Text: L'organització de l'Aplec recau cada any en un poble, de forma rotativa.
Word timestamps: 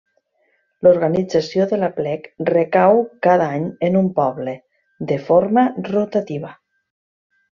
L'organització 0.85 1.65
de 1.73 1.77
l'Aplec 1.81 2.23
recau 2.49 2.97
cada 3.29 3.51
any 3.59 3.67
en 3.89 3.99
un 4.01 4.09
poble, 4.21 4.57
de 5.13 5.19
forma 5.29 5.67
rotativa. 5.91 6.53